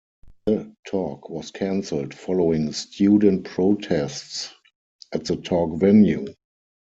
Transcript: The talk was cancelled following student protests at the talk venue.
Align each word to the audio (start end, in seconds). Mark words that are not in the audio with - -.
The 0.47 0.73
talk 0.87 1.29
was 1.29 1.51
cancelled 1.51 2.15
following 2.15 2.73
student 2.73 3.43
protests 3.45 4.49
at 5.13 5.25
the 5.25 5.35
talk 5.35 5.79
venue. 5.79 6.25